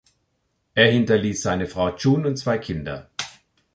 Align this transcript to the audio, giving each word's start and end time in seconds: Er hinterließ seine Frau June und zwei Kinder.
Er 0.73 0.91
hinterließ 0.91 1.43
seine 1.43 1.67
Frau 1.67 1.95
June 1.95 2.27
und 2.29 2.35
zwei 2.37 2.57
Kinder. 2.57 3.11